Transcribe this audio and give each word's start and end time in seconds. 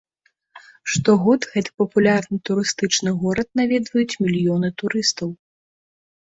Штогод 0.93 1.41
гэты 1.51 1.69
папулярны 1.81 2.37
турыстычны 2.51 3.13
горад 3.25 3.47
наведваюць 3.61 4.19
мільёны 4.23 4.73
турыстаў. 4.83 5.29